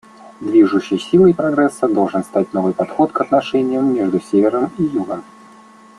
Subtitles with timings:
[0.39, 5.23] Движущей силой прогресса должен стать новый подход к отношениям между Севером и Югом.